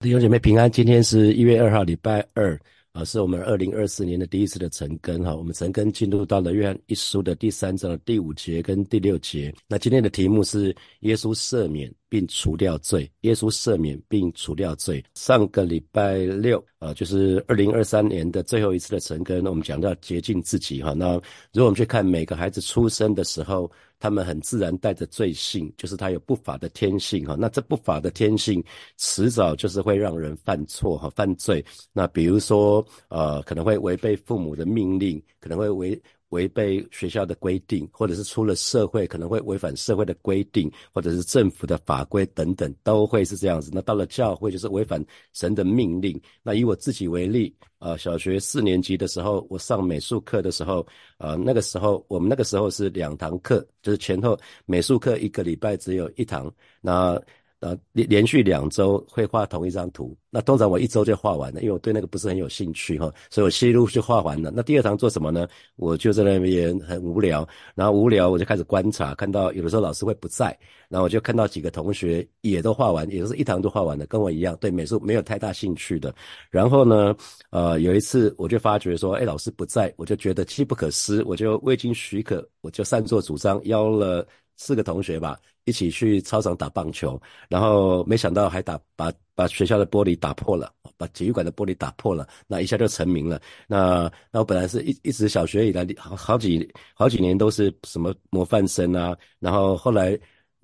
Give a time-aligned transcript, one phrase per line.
[0.00, 2.56] 弟兄姐妹平安，今天是一月二号，礼拜二
[2.92, 5.34] 啊，是我们二零二四年的第一次的晨更哈。
[5.34, 9.52] 我们晨更进入到了约翰一书的第三章的第五节跟第六节。
[9.66, 15.04] 那今天的题目是耶稣赦免并除掉罪，耶稣赦免并除掉罪。
[15.14, 20.92] 上个礼拜六啊，就是二零二三年的最后一次的晨更，我们讲到洁净自己哈。
[20.92, 21.14] 那
[21.52, 23.70] 如果我们去看每个孩子出生的时候，
[24.00, 27.36] 他们很自然带着罪性，就是他有不法的天性哈。
[27.38, 28.62] 那这不法的天性，
[28.96, 31.64] 迟早就是会让人犯错哈，犯罪。
[31.92, 36.00] 那比如说，呃，可能会违背父母的命令，可能会违。
[36.30, 43.70] 违背学校的规定，或者是出了社会可能会违反社会的规定，或者是政府的法规等等，都会是这样子。
[43.72, 46.20] 那到了教会就是违反神的命令。
[46.42, 50.86] 那以我自己为例，呃，小学四年级的时候，我上美术课的时候，
[51.18, 56.52] 呃，那个时候我们那个时候是两堂课，就是前后美术课一个礼拜只有一堂。
[56.80, 57.20] 那
[57.60, 64.52] 呃，连连续两周会画同一张图，那通常我一周就画完了，因为我对那个不是很有兴趣哈，所以我西路就画完了。
[64.54, 65.48] 那第二堂做什么呢？
[65.74, 70.56] 我就在那边很无聊，然后无聊我就开始观察，看到有的时候老师会不在，
[70.88, 76.14] 然后我就看到几个同学也都画完，也就是一堂都画完了，跟我一样对美术没有太大兴趣的。
[76.50, 77.12] 然后呢，
[77.50, 84.24] 呃，有一次我就发觉说，哎，老师不在，我就觉得机不可失，我就未经许可，我就擅作主张邀了。
[84.60, 85.38] 四个同学吧，
[85.68, 93.40] 一起去操场打棒球，然后没想到还打把把学校的玻璃打破了，把体育馆的玻璃打破了，那一下就成名了。
[93.66, 100.18] 那那我本来是一一直小学以来好好几好几年都是什么模范生啊，然后后来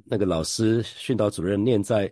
[0.05, 2.11] 那个老师训导主任念在，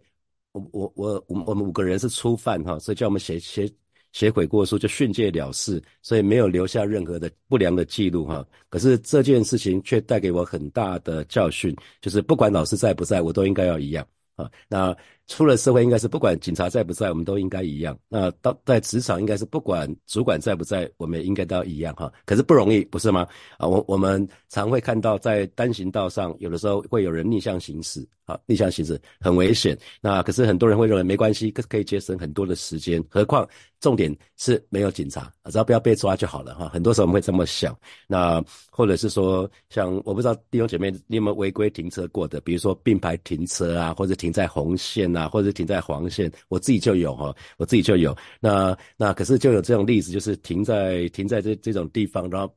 [0.53, 3.69] 我我我我们五个人是初犯哈，所以叫我们写写。
[4.13, 8.47] 写悔过书就训诫了事，所以没有留下任何的不良的记录哈。
[8.69, 14.51] 可是这件事情却带给我很大的教训，就是不管老师在不在，我都应该要一样啊。
[14.69, 14.97] 那。
[15.33, 17.99] 出了社会应该是不管警察在不在，我们都应该一样。
[18.07, 22.13] 那到在职场应该是不管主管在不在，我们应该都要一样哈。
[22.27, 23.27] 可是不容易，不是吗？
[23.57, 29.77] 啊，我我们常会看到在单行道上，有的时候会有人逆向行驶，啊，逆向行驶很危险。
[30.03, 33.03] 那可是很多人会认为没关系，可可以节省很多的时间。
[33.09, 33.49] 何况
[33.81, 36.69] 重点是没有警察，只要不要被抓就好了哈。
[36.69, 37.75] 很多时候我们会这么想。
[38.07, 45.22] 那或者是说，像我不知道弟兄姐妹你有没有违规停车过的，比如说并排停车啊，或者停在红线啊。
[45.29, 48.17] 或者停在黄线，我自己就有哈，我自己就有。
[48.41, 52.55] 那那可是就有这种例子，就是停在停在这这种地方，然后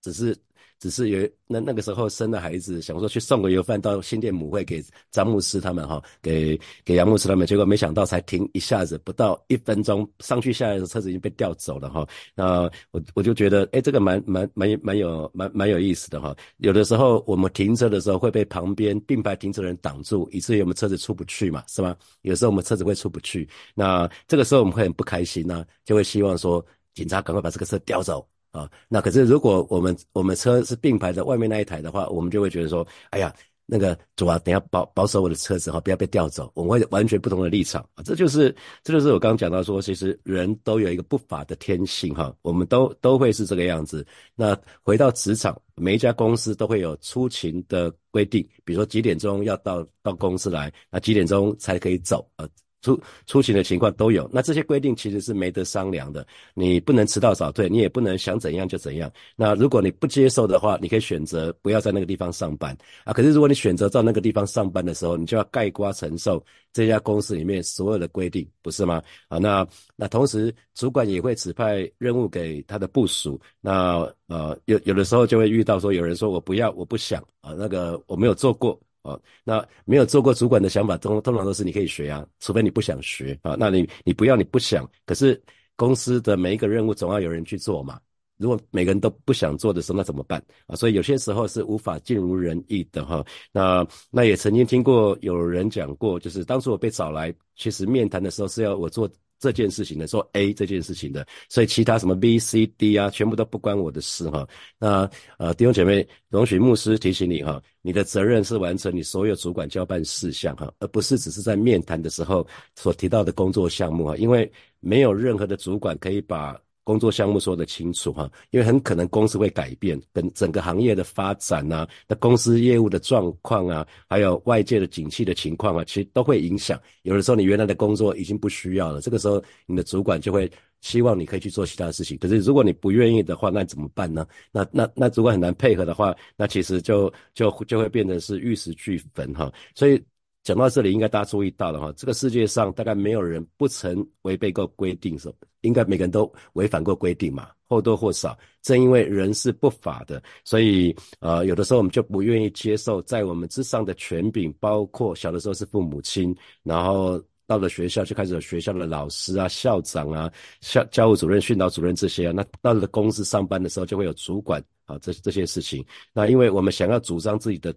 [0.00, 0.36] 只是。
[0.80, 12.08] 只是有那那个时候生的孩子，想说去送个油饭到新店母会给张牧师他们哈，给给杨牧师他们，结果没想到才停一下子，不到一分钟上去下来的车子已经被调走了哈。
[12.34, 16.34] 那我我就觉得，哎，这个蛮蛮蛮蛮有蛮蛮有意思的哈。
[16.56, 21.94] 有的时候我们停车的时候会被旁边并排停车的人挡住，以至于我们车子出不去嘛，是吗？
[22.22, 26.64] 有时候我们车子会出不去，那这个时候我们会很不开心呐，就会希望说
[26.94, 28.26] 警察赶快把这个车调走。
[28.52, 33.32] 啊，那可是如果我们我们车是并排的，外面那一台的话，我们就会觉得说，哎呀，
[33.64, 36.50] 那个主啊，等下保保守我的车子哈，不要被调走。
[36.54, 38.52] 我们会完全不同的立场啊，这就是
[38.82, 44.04] 这就是我刚刚讲到说，其实人都有一个不法的天性哈，我们都都会是这个样子。
[44.34, 52.48] 那回到职场，每一家公司都会有出勤的规定，比如说几点钟要到到公司来，那几点钟才可以走啊。
[52.82, 56.26] 出出勤的情况都有，那这些规定其实是没得商量的。
[56.54, 59.10] 你不能迟到早退，你也不能想怎样就怎样。
[59.36, 63.12] 那如果你不接受的话，你可以选择不要在那个地方上班啊。
[63.12, 66.42] 可是如果你选择到那个地方上班的时候，你就要盖瓜承受
[66.72, 69.02] 这家公司里面所有的规定，不是吗？
[69.28, 73.38] 啊，那那同时主管也会指派任务给他的部署。
[73.60, 78.80] 那呃有有的时候就会遇到说有人说我不要，我不想啊，那个我没有做过。
[79.02, 83.56] 哦，那没有做过主管的想法，通通常都是你可以学啊，除非你不想学啊。
[83.58, 85.40] 那你你不要你不想，可是
[85.76, 87.98] 公司的每一个任务总要有人去做嘛。
[88.36, 90.74] 如果每个人都不想做的时候，那怎么办啊？
[90.76, 93.24] 所以有些时候是无法尽如人意的哈。
[93.52, 99.10] 那那也曾经听过有人讲过，就是当初我被找来，其实面谈的时候是要我做。
[99.40, 104.46] 这件事情的做 A 这件事情的，所以其他什么 B、C、D 啊，全部都不关我的事哈。
[104.78, 112.46] 那呃，弟兄姐妹，容许牧师提醒你哈，你的责任是完成你所有主管交办事项哈，而不是只是在面谈的时候
[112.76, 114.48] 所提到的工作项目哈，因为
[114.78, 116.56] 没有任何的主管可以把。
[116.82, 126.80] 工作项目说得清楚哈，因为很可能公司会改变，跟整个行业的发展呐，那公司业务的状况啊，还有外界的景气的情况啊，其实都会影响。
[127.02, 130.50] 有的时候你原来的工作已经不需要了，这个时候你的主管就会
[130.80, 132.16] 希望你可以去做其他的事情。
[132.18, 134.26] 可是如果你不愿意的话，那怎么办呢？
[134.50, 139.52] 那那那主管很难配合的话，那其实就就就会变得是玉石俱焚哈。
[139.74, 140.02] 所以
[140.42, 148.36] 讲到这里，应该大家注意到了哈，这个世界上大概没有人不曾违背过规定，是应该每个人都违反过规定嘛，或多或少。
[148.62, 160.32] 正因为人是不法的，所以呃，有的时候我们就不愿意接受在我们之上的权柄，包括小的时候是父母亲，然后到了学校就开始有学校的老师啊、校长啊、
[160.62, 162.32] 校教务主任、训导主任这些啊。
[162.34, 165.84] 那到了公司上班的时候，就会有主管啊，这这些事情。
[166.14, 167.74] 那因为我们想要主张自己的。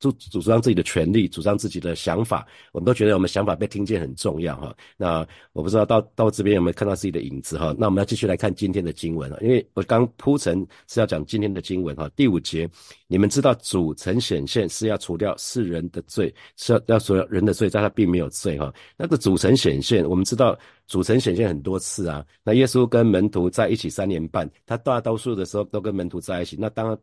[0.00, 4.74] 主主张自己的权利，主张自己的想法，我们都觉得我们想法被听见很重要哈。
[4.96, 7.74] 那我不知道到到这边有没有看到自己的影子哈？
[7.76, 12.08] 那我们要继续来看今天的经文啊，因为我刚铺陈是要讲今天的经文哈。
[12.14, 12.68] 第五节，
[13.08, 18.72] 你们知道主曾显现是要除掉世人的罪，是要要除掉人的罪，但他并没有罪哈。
[18.96, 20.56] 那个主曾显现，我们知道
[20.86, 22.24] 主曾显现很多次啊。
[22.44, 26.56] 那耶稣跟门徒在一起三年半，他大多数的时候都跟门徒在一起。
[26.56, 26.96] 那当然。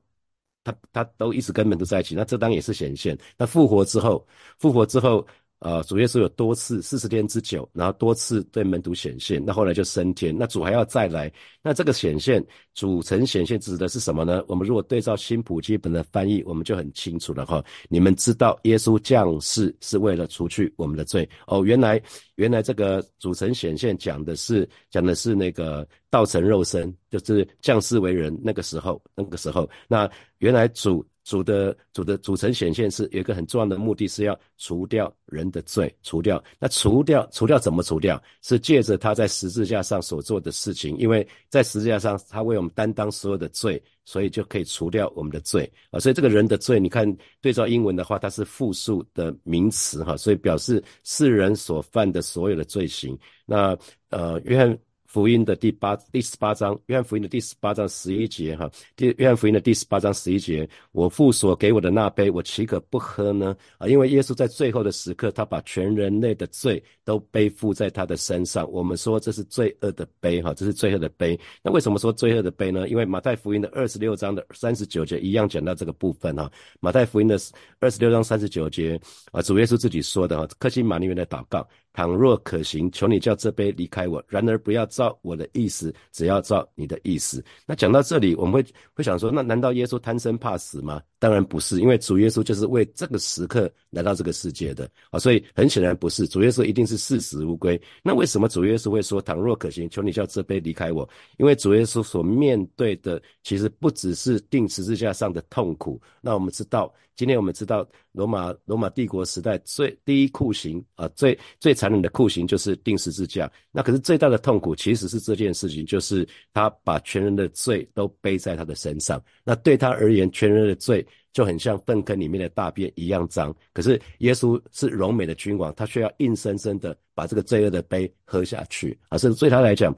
[0.65, 3.17] 他他都一直根本都在一起，那这当然也是显现。
[3.37, 4.27] 那复活之后，
[4.59, 5.25] 复活之后。
[5.59, 10.35] 呃，主耶稣有多次四十天之久，然后多次对门徒显现，那后来就升天。
[10.37, 11.31] 那主还要再来，
[11.63, 14.43] 那这个显现，主曾显现指的是什么呢？
[14.47, 17.63] 我们如果对照新普基本的翻译，我们就很清楚了哈。
[17.89, 21.63] 你们知道耶稣降世是为了除去我们的罪哦。
[21.65, 21.99] 原来
[22.35, 29.67] 原来这个主曾显现讲的是讲的是那个道成肉身，就是降世为人那个时候那个时候。
[29.87, 30.07] 那
[30.39, 31.03] 原来主。
[31.25, 38.21] 主的主的组成显现是有一个很重要的目的，是要除掉人的罪，除掉那除掉除掉怎么除掉？
[38.43, 45.99] 是借着他在十字架上所做的事情，因为在十字架上他为我们担当所有的罪，所以就可以除掉我们的罪啊。
[45.99, 47.11] 所以这个人的罪，你看
[47.41, 53.17] 对照英文的话，它是复数的名词哈，所以表示世人所犯的所有的罪行。
[53.45, 53.75] 那
[54.09, 54.77] 呃，约翰。
[55.15, 63.55] 福音的第八第十八章，约翰福音的第十八章十一节，哈，第约翰福音的第十八章十一节，我父所给我的那杯，我岂可不喝呢？
[63.77, 68.69] 啊，因为耶稣在最后的时刻，他把全人类的罪都背负在他的身上。
[68.69, 71.39] 我们说这是罪恶的杯，哈，这是罪恶的杯。
[71.63, 72.89] 那为什么说罪恶的杯呢？
[72.89, 76.51] 因为马太福音的二十六章的三十九节一样讲到这个部分，哈，
[76.81, 77.39] 马太福音的
[77.79, 78.99] 二十六章三十九节，
[79.31, 81.65] 啊，主耶稣自己说的，哈，克西玛里面的祷告。
[81.95, 87.41] 倘若可行，求你叫这杯离开我；然而不要照我的意思，只要照你的意思。
[87.65, 91.01] 那讲到这里，我们会会想说，那难道耶稣贪生怕死吗？
[91.19, 96.27] 当然不是，因为主耶稣就是为这个时刻来到这个世界的啊，所以很显然不是。
[96.27, 97.81] 主耶稣一定是视死如归。
[98.03, 101.07] 那为什么主耶稣会说，倘若可行，求你叫这杯离开我？
[101.37, 106.01] 因为主耶稣所面对的，其实不只是钉十字架上的痛苦。
[106.19, 106.93] 那我们知道。
[107.17, 113.51] 今天我们知道，罗马罗马帝国时代最第一酷刑啊，最最残忍的酷刑就是钉十字架。
[113.71, 119.21] 那可是最大的痛苦其实是这件事情，就是他把全人的罪都背在他的身上。
[119.43, 123.53] 那对他而言，全人的罪就很像粪坑里面的大便一样脏。
[123.73, 129.17] 可是耶稣是荣美的君王，他却要硬生生的把这个罪恶的杯喝下去啊！
[129.17, 129.95] 甚至对他来讲，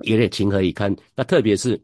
[0.00, 0.94] 有点情何以堪。
[1.14, 1.80] 那特别是，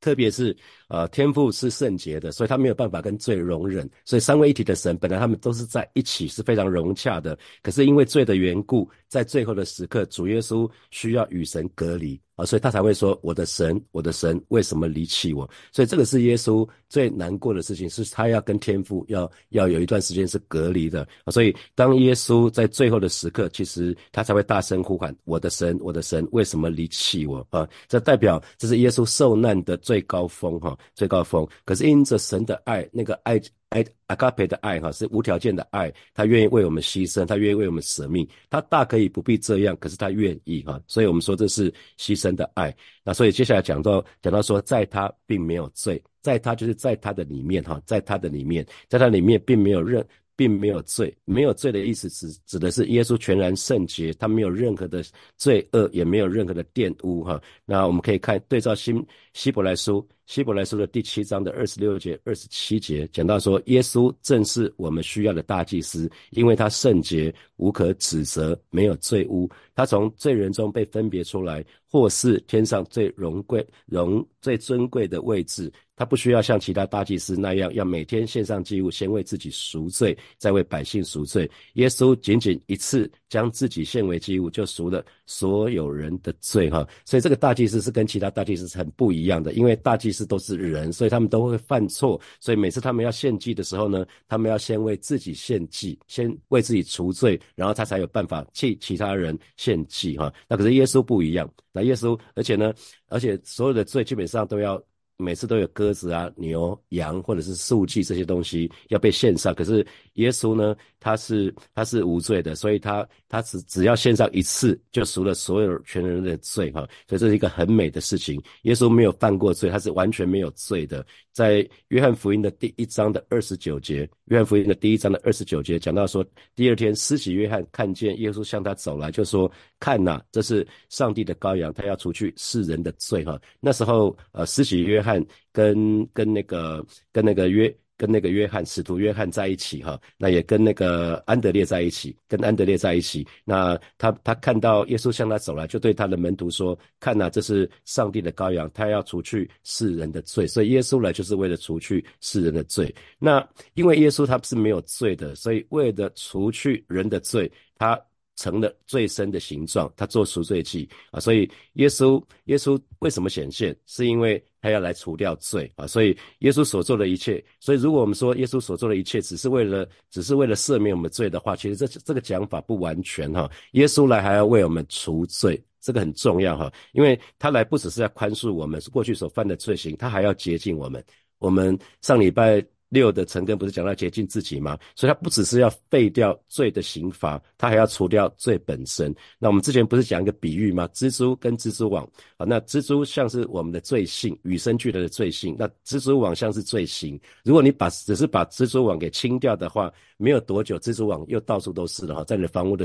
[0.00, 0.56] 特别是。
[0.88, 3.88] 呃，天赋是圣洁的，所以他没有办法跟罪容忍。
[4.04, 7.36] 所以三位一体的神，本来他们都是在一起，是非常融洽的。
[7.62, 21.30] 可是因为罪的缘故，在最后的时刻，主耶稣需要与神隔离啊，所以他才会说：“我的神，我的神，为什么离弃我？”所以这个是耶稣最难过的事情，是他要跟天父要要有一段时间是隔离的啊。
[21.30, 30.76] 所以当耶稣在最后的时刻，其实他才会大声呼喊：“我的神，我的神，为什么离弃我？”啊，这代表这是耶稣受难的最高峰哈。
[30.94, 42.74] 最高峰，可是因着神的爱，那个爱爱阿卡培的爱哈，是无条件的爱，他愿意为我们牺牲，他愿意为我们舍命，他大可以不必这样，可是他愿意哈，所以我们说这是牺牲的爱。
[43.02, 50.04] 那所以接下来讲到讲到说，在他并没有罪，在他就是在他的里面哈，在他的里面，在他里面并没有任。
[50.36, 55.00] 并没有罪，没有罪的意思指指的是耶稣全然圣洁，他没有任何的
[55.36, 57.40] 罪恶，也没有任何的玷污哈。
[57.64, 59.00] 那我们可以看对照新
[59.32, 75.72] 希伯来书，希伯来书的第七章的二十六节、二十七节，讲到说耶稣正是我们需要的大祭司，因为他圣洁，无可指责，没有罪污，他从罪人中被分别出来，或是天上最荣贵、荣最尊贵的位置。
[75.96, 81.48] 他不需要像其他大祭司那样，要每天献上祭物，先为自己赎罪，再为百姓赎罪。
[81.74, 86.84] 耶稣仅仅一次将自己献为祭物，就赎了所有人的罪，哈。
[87.04, 100.32] 所以这个大祭司是跟其他大祭司是很不一样的，因为大祭司都是人，所以他们都会犯错，所以每次他们要献祭的时候呢，他们要先为自己献祭，先为自己赎罪，然后他才有办法替其他人献祭，哈。
[100.48, 102.72] 那可是耶稣不一样，那耶稣，而且呢，
[103.08, 104.82] 而且所有的罪基本上都要。
[105.16, 118.42] 每次都有鸽子啊、牛、羊或者是素祭这些东西要被献上，可是耶稣呢，他是他是无罪的，所以他他只只要献上一次就赎了所有全人的罪哈，所以这是一个很美的事情。
[118.62, 121.04] 耶稣没有犯过罪，他是完全没有罪的。
[121.32, 143.24] 在约翰福音的第一章的二十九节，约翰福音的第一章的二十九节讲到说，第二天施洗约翰看见耶稣向他走来，就说：“看呐，这是上帝的羔羊，他要除去世人的罪哈。”那时候呃，施洗约翰翰跟跟那个跟那个约跟那个约翰使徒约翰在一起哈，那也跟那个安德烈在一起，跟安德烈在一起。
[143.44, 150.44] 那他他看到耶稣向他走来，就对他的门徒说：“看呐，这是上帝的羔羊，他要除去世人的罪。
[150.46, 152.92] 所以耶稣来就是为了除去世人的罪。
[153.18, 158.00] 那因为耶稣他是没有罪的，所以为了除去人的罪，他。”
[158.36, 163.76] 成了最深的形状，他做赎罪祭啊，所以耶稣耶稣为什么显现？
[163.86, 173.50] 是因为他要来除掉罪啊，所以耶稣所做的一切，所以如果我们说耶稣所做的一切只是为了只是为了赦免我们罪的话，其实这这个讲法不完全哈。
[173.72, 181.04] 耶稣来还要为我们除罪，这个很重要哈，因为他来不只是要宽恕我们过去所犯的罪行，他还要洁净我们。
[181.38, 182.64] 我们上礼拜。
[182.94, 184.78] 六的成根不是讲到洁净自己吗？
[184.94, 189.12] 所以它不只是要废掉罪的刑罚，它还要除掉罪本身。
[189.40, 190.88] 那我们之前不是讲一个比喻吗？
[190.94, 195.56] 蜘蛛跟蜘蛛网啊，那蜘蛛像是我们的罪性，与生俱来的罪性。
[195.58, 197.20] 那蜘蛛网像是罪行。
[197.42, 202.84] 如果你把只是把蜘蛛网给清掉的话，没有多久，蜘蛛网又到处都是了哈，在你的房屋的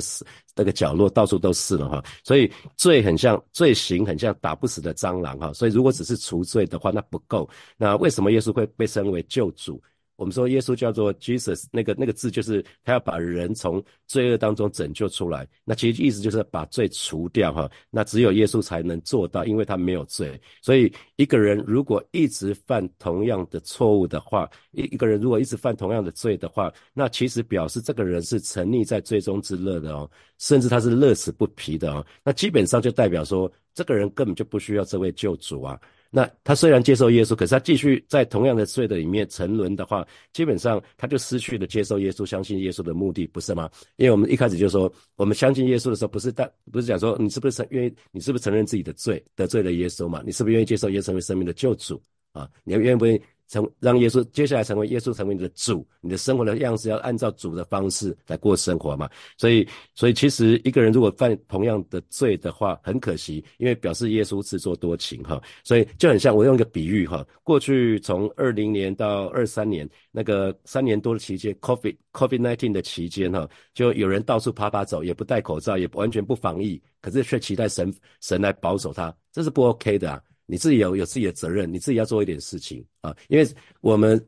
[0.55, 2.03] 那个角落到处都是了哈。
[2.23, 5.53] 所以罪很像罪行，很像打不死的蟑螂哈。
[5.53, 7.47] 所以如果只是除罪的话，那不够。
[7.77, 9.79] 那为什么耶稣会被称为救主？
[10.19, 15.47] 我们说耶稣叫做 Jesus，那个那个字就是他要把人从罪恶当中拯救出来。
[15.63, 17.71] 那其实意思就是把罪除掉哈。
[17.89, 20.37] 那只有耶稣才能做到，因为他没有罪。
[20.61, 32.05] 所以一个人如果一直犯同样的错误的话，一一个人如果一直犯同样的罪的话，那其实表示这个人是沉溺在罪中之乐的哦，甚至他是乐此不疲的哦。
[32.25, 35.79] 那基本上就代表说，这个人根本就不需要这位救主啊。
[36.11, 43.69] 那他虽然接受耶稣，可是他继续在同样的罪的里面沉沦的话，基本上他就失去了接受耶稣、相信耶稣的目的，不是吗？
[43.97, 50.23] 因为我们一开始就说，我们相信耶稣的时候，不是但不是讲说你是不是承愿意，你是不是承认自己的罪，得罪了耶稣嘛？
[50.25, 52.01] 你是不是愿意接受耶稣成为生命的救主
[52.31, 52.49] 啊？
[52.63, 53.21] 你愿不愿意？
[53.49, 59.09] 成让耶稣接下来成为耶稣成为你的主，你的生活的样子要按照主的方式来过生活嘛？
[59.37, 65.41] 所以，所以其实一个人如果犯同样的罪的话，很可惜，因为表示耶稣自作多情哈。
[65.63, 77.91] 所以就很像我用一个比喻哈，过去从二零年到二三年那个三年多的期间，COVID COVID nineteen 的期间哈，就有人到处爬爬走，也不戴口罩，也完全不防疫，可是却期待神
[78.21, 80.21] 神来保守他，这是不 OK 的啊。
[80.51, 83.15] 你自己有有自己的责任，你自己要做一点事情啊！
[83.27, 83.47] 因为
[83.81, 84.19] 我们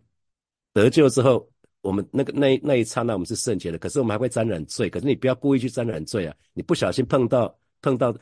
[0.71, 1.49] 得救之后，
[1.81, 4.87] 我们那个那那一刹那我们是圣洁的，可是我们还会沾染罪。
[4.87, 6.35] 可是你不要故意去沾染罪啊！
[6.53, 8.15] 你不小心碰到碰到，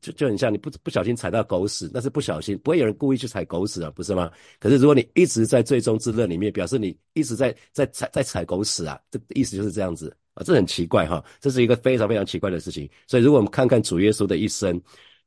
[0.00, 4.30] 就就很像你不不小心踩到狗屎，那是不小心，不会有人故意去踩狗屎啊，不是吗？
[4.60, 12.88] 可是如果你一直在最终之乐里面，表示你一直在在踩在踩狗屎啊，这意思就是这样子啊，这很奇怪哈，这是一个非常非常奇怪的事情。
[13.08, 14.80] 所以如果我们看看主耶稣的一生。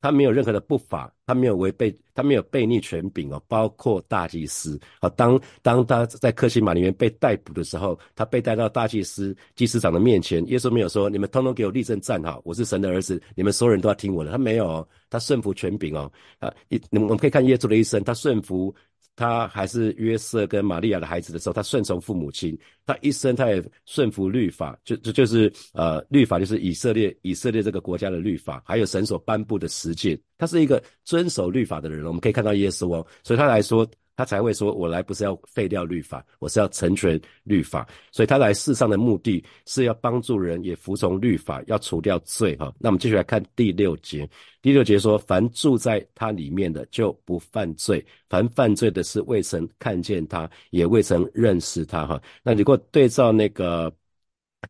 [0.05, 5.09] 他没有任何的不法，他没有违背，他没有背逆权柄哦，包括大祭司哦。
[5.17, 16.53] 当当他在克西马里面被逮捕的时候，他被带到大祭司祭司长的面前，耶稣没有说：“你们通通给我立正站好，我是神的儿子，你们所有人都要听我的。”他没有，他顺服权柄哦啊。
[16.69, 18.71] 一，我们可以看耶稣的一生，他顺服。
[19.15, 32.05] 他还是约瑟跟玛利亚的孩子的时候，他顺从父母亲，他一生他也顺服律法，就就就是呃，律法就是以色列以色列这个国家的律法，还有神所颁布的实践，他是一个遵守律法的人。
[32.05, 33.87] 我们可以看到耶稣哦，所以他来说。
[34.15, 37.87] 他才会说：“我来不是要废掉律法，我是要成全律法。
[38.11, 42.55] 所以他来世上的目的是要帮助人也服从律法，要除掉罪。
[42.55, 44.29] 哈，那我们继续来看第六节。
[44.61, 52.07] 第六节说：凡住在他里面的就不犯罪；凡犯罪的是未曾看见他，也未曾认识他。
[52.07, 53.93] 哈，那如果对照那个，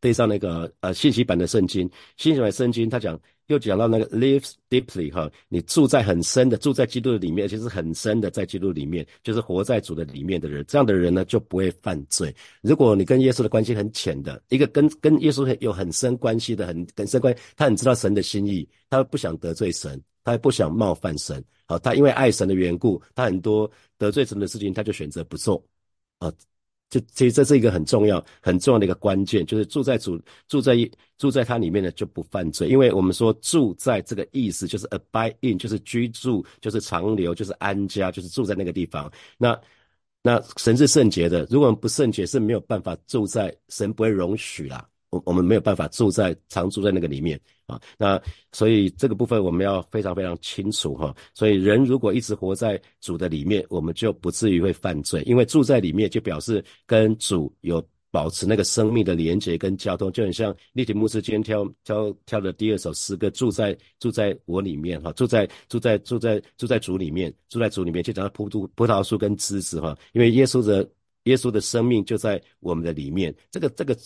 [0.01, 3.19] 对照那个呃信息版的圣经，信息版圣经他讲。
[3.47, 12.33] 又讲到那个 lives deeply 哈，你住在很深的，住在基督里面，其实很深的，在基督里面，就是活在主的里面的人，这样的人呢就不会犯罪。
[12.61, 25.63] 如果你跟耶稣的关系很浅的，一个跟跟耶稣有很深关系的，很很深关系，他很知道神的心意，他不想得罪神，他也不想冒犯神，好，他因为爱神的缘故，他很多得罪神的事情他就选择不做，
[26.19, 26.33] 啊。
[26.89, 30.75] 就其实这是一个很重要、很重要的一个关键，就是住在主住在
[31.17, 39.11] 住在它里面的就不犯罪，因为我们说住在这个意思就是 abide in，就是居住，就是长留，就是安家，就是住在那个地方。
[39.37, 39.59] 那
[40.21, 44.87] 那神是圣洁的，如果我们不圣洁，是没有办法住在神不会容许啦。
[45.25, 51.15] 我们没有办法住在常住在那个里面啊，那所以这个部分我们要非常非常清楚哈。
[51.33, 70.87] 所以人如果一直活在主的里面，我们就不至于会犯罪，因为住在里面就表示跟主有保持那个生命的连接跟交通，就很像立体牧师今天挑挑挑的第二首诗歌，住在住在我里面哈，住在住在住在住在主里面，住在主里面就讲到葡萄葡萄树跟枝子哈，因为耶稣的
[71.23, 73.97] 耶稣的生命就在我们的里面，这个这个。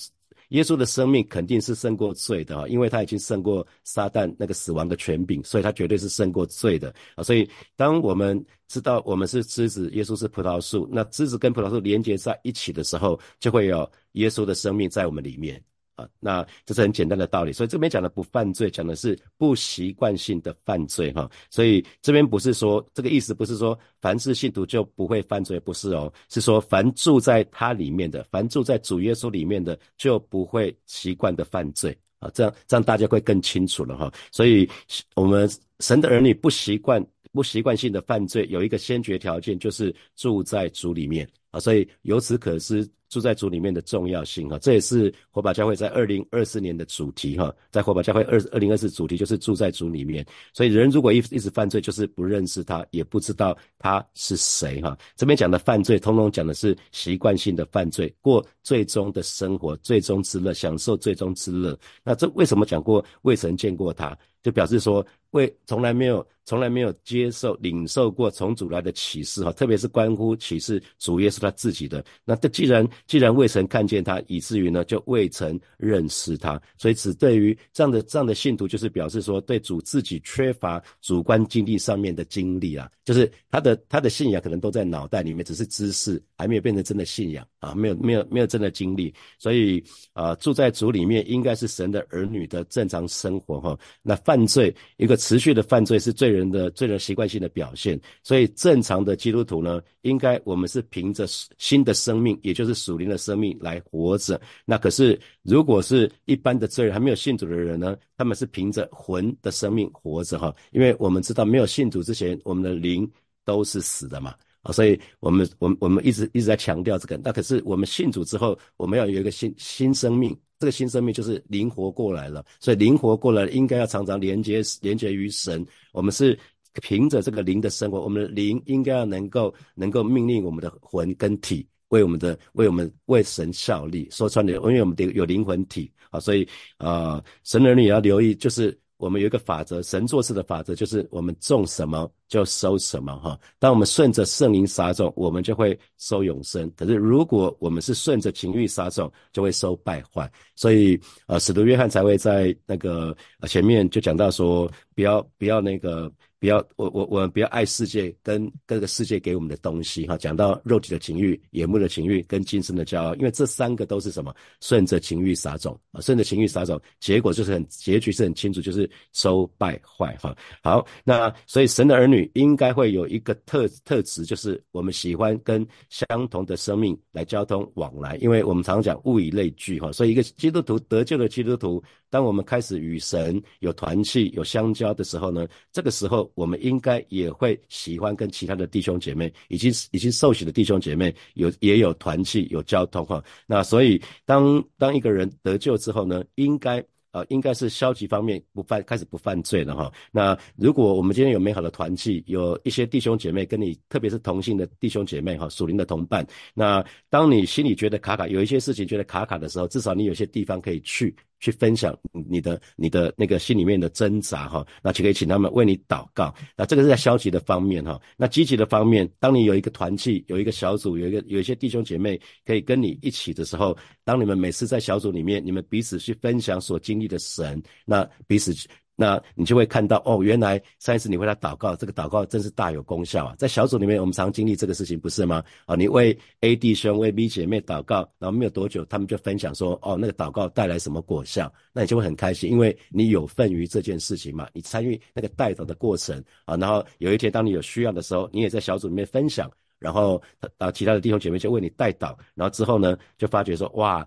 [0.49, 7.23] 耶稣的生命肯定是胜过罪的啊，因为他已经胜过撒旦那个死亡的权柄，所以他绝对是胜过罪的啊。
[7.23, 15.63] 所以当我们知道我们是枝子，耶稣是葡萄树，那枝子跟葡萄树连接在一起的时候，就会有耶稣的生命在我们里面。
[15.99, 21.29] 啊，那这是很简单的道理，所以这边讲的不犯罪，讲的是不习惯性的犯罪哈。
[21.49, 32.29] 所以这边不是说这个意思，不是说凡是信徒就不会犯罪，不是哦，是说凡住在他里面的，凡住在主耶稣里面的，就不会习惯的犯罪啊。
[32.33, 34.09] 这样这样大家会更清楚了哈。
[34.31, 34.69] 所以
[35.15, 41.59] 我们神的儿女不习惯不习惯性的犯罪，有一个先决条件就是住在主里面啊。
[41.59, 42.89] 所以由此可知。
[43.09, 54.97] 住在主里面的重要性哈，这也是火把教会在二零二四年的主题哈，在火把教会二二零二四主题就是住在主里面，所以人如果一一直犯罪，就是不认识他，也不知道他是谁哈。
[55.15, 61.77] 这边讲的犯罪，通通讲的是习惯性的犯罪，过最终的生活，最终之乐，享受最终之乐。
[62.03, 72.03] 那这为什么讲过未曾见过他，就表示说未从来没有从来没有接受领受过从主来的启示哈，特别是关乎启示主耶稣他自己的。
[72.25, 93.77] 那这既然既然未曾看见他，以至于呢就未曾认识他，所以只对于这样的这样的信徒，就是表示说对主自己缺乏主观经历上面的经历啊，就是他的他的信仰可能都在脑袋里面，只是知识，还没有变成真的信仰啊，没有没有没有真的经历，所以啊住在主里面应该是神的儿女的正常生活哈。
[94.01, 101.25] 那犯罪一个持续的犯罪是罪人人的罪人习惯性的表现，所以正常的基督徒呢，应该我们是凭着
[101.57, 102.99] 新的生命，也就是属。
[102.99, 107.95] 灵的生命来活着，那可是如果是一般的罪人还没有信主的人呢？
[108.17, 113.09] 他们是凭着魂的生命活着哈，因为我们知道没有信主之前，我们的灵
[113.45, 117.17] 都是死的嘛啊，所以我们我们我们一直一直在强调这个。
[117.23, 125.65] 那可是我们信主之后，我们要有一个新新生命，这个新生命就是灵活过来了，所以灵活过来应该要常常连接连接于神。
[125.93, 126.37] 我们是
[126.81, 131.65] 凭着这个灵的生活，我们的灵应该要能够能够命令我们的魂跟体。
[131.89, 143.39] 为我们的为我们为神效力，说穿了，因为我们得有灵魂体啊，所以啊，神人也要留意，就是我们有一个法则，神做事的法则，就是我们种什么就收什么哈。
[143.57, 150.29] 当我们顺着圣灵撒种，我们就会收永生；可是如果我们是顺着情欲撒种，就会收败坏。
[150.53, 153.15] 所以呃，使徒约翰才会在那个
[153.47, 156.11] 前面就讲到说，不要不要那个。
[156.39, 160.17] 不要，我我我们不要爱世界跟各个世界给我们的东西哈。
[160.17, 164.33] 讲到肉体的情欲、眼目的情欲跟今生的骄傲，因为这三个都是什么？
[164.61, 170.33] 顺着情欲撒种啊，顺着情欲撒种，结果就是很结局是很清楚，就是收败坏哈。
[170.63, 179.91] 好，那所以神的儿女应该会有一个特特质，就是我们喜欢跟相同的生命来交通往来，因为我们常讲物以类聚哈。
[179.91, 186.28] 所以一个基督徒得救的基督徒，当我们开始与神有团契、有相交的时候呢，这个时候。
[186.35, 193.23] 我们应该也会喜欢跟其他的弟兄姐妹，已经已经受洗的弟兄姐妹有也有团契有交通哈。
[193.45, 199.91] 那所以当当一个人得救之后呢，应该呃应该是消极方面不犯开始不犯罪了哈。
[200.11, 211.15] 那如果我们今天有美好的团契，有一些弟兄姐妹跟你，特别是同性的弟兄姐妹哈，属灵的同伴，那当你心里觉得卡卡，有一些事情觉得卡卡的时候，至少你有些地方可以去。
[211.39, 216.33] 去分享你的你的那个心里面的挣扎哈，那就可以请他们为你祷告。
[216.55, 217.99] 那这个是在消极的方面哈。
[218.17, 228.53] 那积极的方面，当你有一个团契，有一个小组，有一个有一些弟兄姐妹可以跟你一起的时候，当你们每次在小组里面，你们彼此去分享所经历的神，那彼此。
[229.01, 233.35] 那你就会看到哦，原来上一次你为他祷告，这个祷告真是大有功效啊！
[233.37, 235.41] 在小组里面，我们常经历这个事情，不是吗？
[235.65, 241.49] 啊，你为 A 弟兄、为 B 姐妹祷告，然后没有多久，他们就分享说，哦，那个祷告带来什么果效？
[241.71, 246.57] 那你就会很开心，因为你有份于这件事情嘛，你参与那个带祷的过程啊。
[246.57, 249.49] 然后有一天，当你有需要的时候，你也在小组里面分享。
[249.79, 250.21] 然后
[250.57, 254.05] 啊其他的弟兄姐妹就为你代祷，然后之后呢就发觉说哇。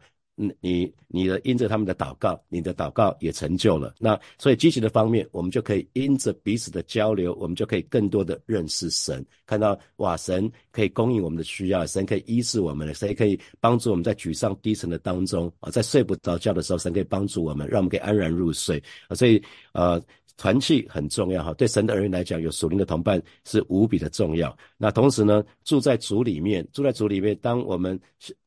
[0.61, 3.95] 你你的因着他们的祷告，你的祷告也成就了。
[3.99, 19.15] 那所以积极的方面，我们就可以因着彼此的交流，我们就可以更多的认识神，看到哇，神可以供应我们的需要，神可以医治我们的，神可以帮助我们在沮丧低沉的当中啊，在睡不着觉的时候，神可以帮助我们，让我们可以安然入睡啊。
[19.15, 20.03] 所以呃，
[20.37, 24.57] 团契很重要哈，对神的儿女来讲，有属灵的同伴是无比的重要。
[24.79, 28.01] 那同时呢，住在主里面，住在主里面，当我们。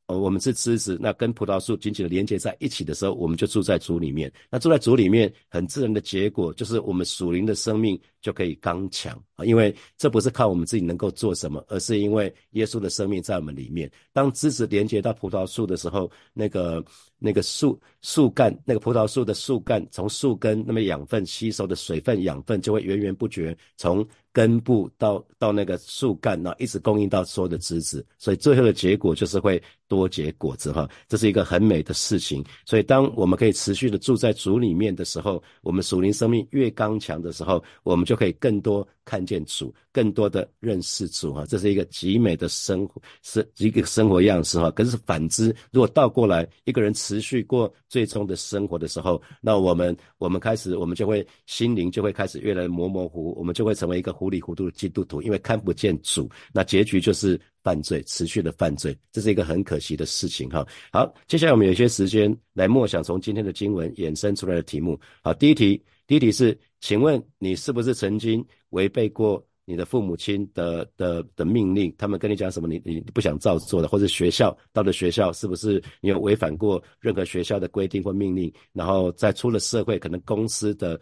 [0.07, 4.31] 哦，我们是枝子，那跟葡萄树紧紧的连接在一起的时候，我们就住在主里面。
[4.51, 13.91] 那住在主里面，很自然的结果就是我们属灵的生命就可以刚强啊，因为这不是靠我们自己能够做什么，而是因为耶稣的生命在我们里面。
[14.13, 16.85] 当枝子连接到葡萄树的时候，那个
[17.17, 24.07] 那个树树干，那个葡萄树的树干从树根那么养分吸收的水分养分，就会源源不绝从。
[24.35, 32.43] 根部到到那个树干，那一直供应到所有的枝子，所以最后的结果就是会多结果子哈，这是一个很美的事情。
[32.65, 44.71] 所以当我们可以持续的住在主里面的时候，我们属灵生命越刚强的时候，我们就可以更多看见主，更多的认识主哈，这是一个极美的生活，是一个生活样式哈。
[44.71, 54.15] 可是反之，如果倒过来，一个人持续过最终的生活的时候，那我们我们开始，我们就会心灵就会开始越来模模糊，我们就会成为一个。
[54.15, 60.65] 糊里糊涂的基督徒，因为看不见主，那结局就是犯罪，持续的犯罪，这是一个很可惜的事情哈。
[60.89, 64.97] 好，接下来我们有一些时间来默想从今天的经文衍生出来的题目。
[65.21, 69.43] 好，第一题，第一题是，请问你是不是曾经违背过？
[69.67, 78.53] 你的父母亲的的的命令，他们跟你讲什么，你你不想照做的，或者学校到了学校，是不是你有违反过任何学校的规定或命令？
[78.71, 81.01] 然后在出了社会，可能公司的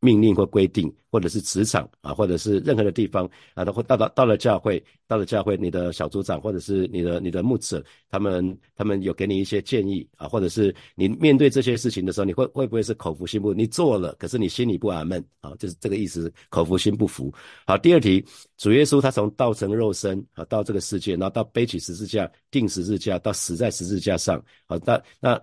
[0.00, 13.52] 命令或规定，或者是职场啊，或者是任何的地方啊，都会到到到了教会，到了教会，你的小组长或者是你的你的牧者，他们他们有给你一些建议啊，或者是你面对这些事情的时候，你会会不会是口服心不？
[13.52, 17.30] 你做了，可是你心里不阿闷啊，就是这个意思，口服心不服。
[17.66, 18.00] 好，第二。
[18.06, 18.24] 题，
[18.56, 25.42] 主耶稣他从道成肉身啊，到这个世界，然后到背起十字架，钉十字架，到死在十字架上，好，那那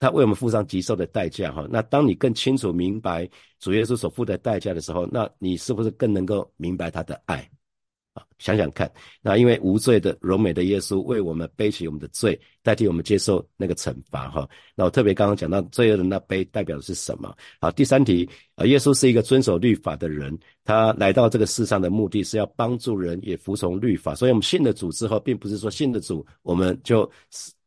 [0.00, 1.64] 他为我们付上极受的代价哈。
[1.70, 3.28] 那当你更清楚明白
[3.60, 7.48] 主耶稣所付的代价的时候，那你是不是更能够明白他的爱？
[8.14, 8.90] 啊，想想看，
[9.22, 14.48] 那因为无罪的柔美的耶稣为我们背起我们的罪，代替我们接受那个惩罚哈。
[14.74, 17.32] 那我特别刚刚讲到罪恶的那杯代表的是什么？
[17.60, 24.14] 好，第三题啊，耶稣是一个遵守律法的人，他来到这个世上的目的是要帮助人也服从律法。
[24.14, 27.08] 所以我们信了主之后，并不是说信了主我们就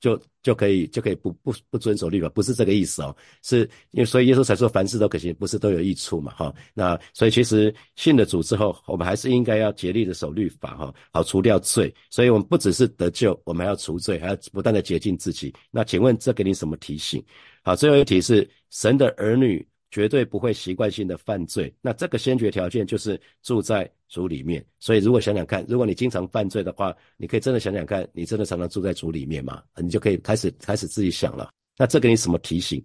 [0.01, 0.19] 就。
[0.43, 3.59] 就可以就可以不不不遵守律法，不是这个意思哦，是
[3.91, 6.53] 因为所以耶稣才说凡事都可行，不是都有益处嘛，哈。
[6.73, 11.93] 那所以其实信了主之后，我们还是应该要竭力的守律法，哈，好除掉罪。
[12.09, 15.53] 所以我们不只是得救，我们还要除罪，还要不断的洁净自己。
[15.69, 17.23] 那请问这给你什么提醒？
[17.63, 19.65] 好，最后一题是神的儿女。
[19.93, 24.65] 绝对不会习惯性的犯罪，那这个先决条件就是住在主里面。
[24.79, 29.61] 所以如果想想看，如果你经常犯罪的话，你可以真的想想看，你真的常常住在主里面吗？
[29.77, 31.51] 你就可以开始开始自己想了。
[31.77, 32.83] 那这给你什么提醒？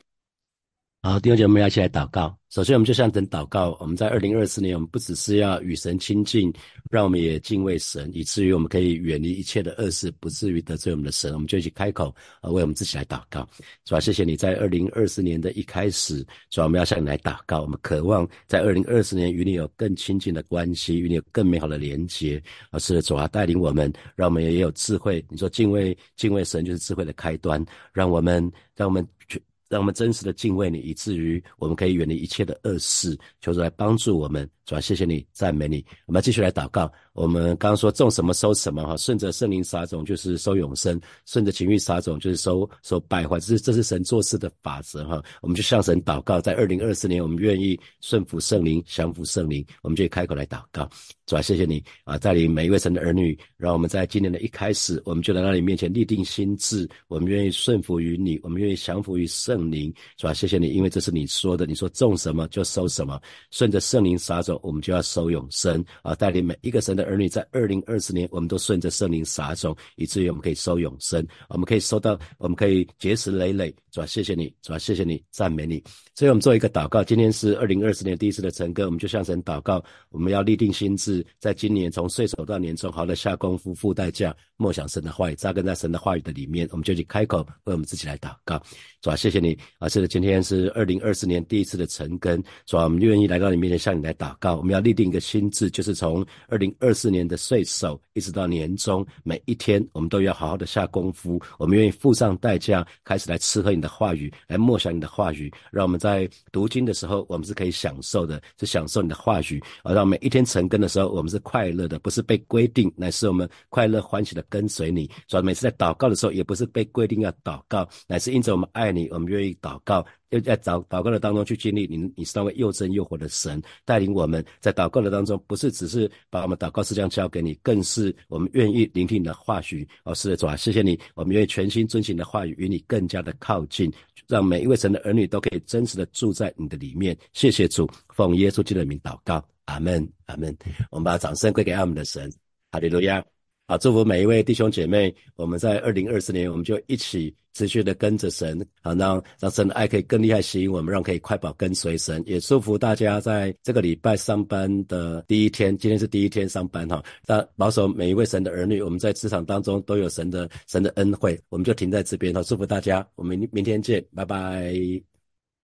[1.00, 2.36] 好，弟兄姐妹，我们要一起来祷告。
[2.50, 3.76] 首先，我们就像等祷告。
[3.78, 6.52] 我们在二零二四年，我们不只是要与神亲近，
[6.90, 11.32] 让我们也敬畏神，以至于我们可以远离一切的恶事，不至于得罪我们的神。
[11.32, 13.48] 我们就一起开口，呃，为我们自己来祷告。
[13.84, 17.62] 主啊，谢谢你在二零二四年的一开始，主啊，我们要向你来祷告。
[17.62, 22.42] 我们渴望在二零二四年与你有更亲近的关系，与你有更美好的连接。
[22.72, 25.24] 而是主啊，带领我们，让我们也有智慧。
[25.28, 29.40] 你说敬畏敬畏神就是智慧的开端，让我们让我们去。
[29.68, 34.48] 让我们真实的敬畏你，以至于我们可以远离一切的恶事，求主来帮助我们。
[34.64, 35.84] 主啊谢谢你，赞美你。
[36.06, 36.90] 我们继续来祷告。
[37.18, 43.40] 我们刚刚说种什么收什么哈，顺着圣灵撒种就是收永生，顺着情欲撒种就是收收败坏。
[43.40, 45.20] 这是这是神做事的法则哈。
[45.42, 49.66] 我们就向神祷告，在二零二四年，我们愿意顺服圣灵，降服圣灵。
[49.82, 50.88] 我们就开口来祷告。
[51.26, 59.92] 主要谢谢你啊，带领每一位神的儿女，让我们在今年的一开始，我们就来到你面前立定心志，我们愿意顺服于你，我们愿意降服于圣灵。
[60.16, 64.56] 主要谢谢你，因为这是你说的，你说种什么就收什么，顺着圣灵撒种。
[64.62, 66.14] 我们就要收永生啊！
[66.14, 75.82] 带领每一个神的儿女，在二零二四年，我们都顺着圣灵撒种，以至于我们可以收永生，我们可以收到，我们可以结实累累，主啊，谢谢你，主啊，谢谢你，赞美你。
[76.14, 88.60] 所以我们做一个祷告，今天是二零二四年第一次的成根，我们就向神祷告，我们要立定心志，在今年从岁首到年终，好的下功夫，付代价，默想神的话语，扎根在神的话语的里面，我们就去开口为我们自己来祷告，
[89.00, 89.88] 主啊，谢谢你啊！
[89.88, 94.38] 是的，今天是二零二四年第一次的成根，主啊，我们愿意来到你面前向你来祷告。
[94.40, 115.10] 告，我们要立定一个心智，就是从二零二二四年的岁首一直到年终，每一天我们都要好好的下功夫，我们愿意付上代价，开始来吃喝你的话语，来默想你的话语，让我们在读经的时候，我们是可以享受的，是享受你的话语，而让每一天成根的时候，我们是快乐的，不是被规定，乃是我们快乐欢喜的跟随你。
[115.26, 120.02] 所以每次在祷告的时候，也不是被规定要祷告，乃是因着我们爱你，我们愿意祷告。
[120.30, 129.88] 要在祷祷告的当中去经历你，你是那位又真又活的神，带领我们在祷告的当中，不是只是把我们祷告事项交给你，更是我们愿意聆听你的话语。
[130.04, 133.90] 哦，是的，主啊，谢谢你，我们愿意全心遵循的话语，与你更加的靠近，
[134.26, 137.16] 让每一位神的儿女都可以真实的住在你的里面。
[137.32, 140.54] 谢谢主，奉耶稣基督的名祷告，阿门，阿门。
[140.90, 142.30] 我们把掌声归给阿们的神，
[142.70, 143.24] 哈利路亚。
[143.70, 145.14] 好，祝福每一位弟兄姐妹。
[145.36, 152.22] 我们在二零二四年，我们就一起持续的跟着神，好让让神的爱可以更厉害吸引我们，让可以快跑跟随神。
[152.24, 157.04] 也祝福大家在这个礼拜上班的第一天，今天是第一天上班哈。
[157.26, 161.38] 但保守每一位神的儿女，我们在职场当中都有神的神的恩惠。
[161.50, 164.72] 我们就停在这边哈，祝福大家，我们明天见，拜拜。